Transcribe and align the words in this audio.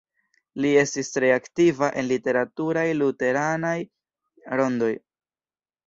Li 0.63 0.71
estis 0.83 1.13
tre 1.17 1.29
aktiva 1.33 1.91
en 2.03 2.09
literaturaj 2.13 2.89
luteranaj 3.05 3.79
rondoj. 4.63 4.95